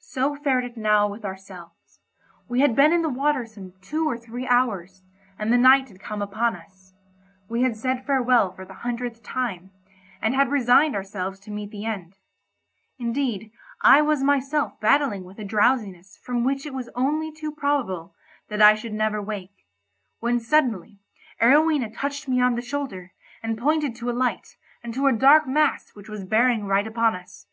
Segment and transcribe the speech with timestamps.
[0.00, 2.00] So fared it now with ourselves.
[2.48, 5.04] We had been in the water some two or three hours,
[5.38, 6.94] and the night had come upon us.
[7.48, 9.70] We had said farewell for the hundredth time,
[10.20, 12.18] and had resigned ourselves to meet the end;
[12.98, 18.16] indeed I was myself battling with a drowsiness from which it was only too probable
[18.48, 19.64] that I should never wake;
[20.18, 20.98] when suddenly,
[21.40, 23.12] Arowhena touched me on the shoulder,
[23.44, 27.14] and pointed to a light and to a dark mass which was bearing right upon
[27.14, 27.46] us.